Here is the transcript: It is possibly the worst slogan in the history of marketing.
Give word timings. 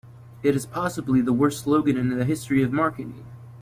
It 0.41 0.55
is 0.55 0.65
possibly 0.65 1.21
the 1.21 1.31
worst 1.31 1.63
slogan 1.63 1.95
in 1.95 2.09
the 2.17 2.25
history 2.25 2.63
of 2.63 2.73
marketing. 2.73 3.23